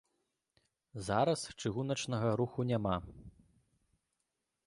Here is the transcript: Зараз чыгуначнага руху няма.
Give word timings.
Зараз 1.07 1.41
чыгуначнага 1.65 2.29
руху 2.41 2.59
няма. 2.71 2.95